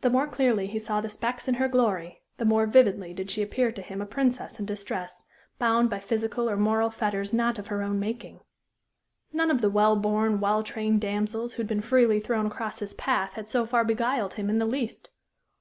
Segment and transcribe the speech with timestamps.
[0.00, 3.40] The more clearly he saw the specks in her glory, the more vividly did she
[3.40, 5.22] appear to him a princess in distress,
[5.60, 8.40] bound by physical or moral fetters not of her own making.
[9.32, 12.94] None of the well born, well trained damsels who had been freely thrown across his
[12.94, 15.08] path had so far beguiled him in the least.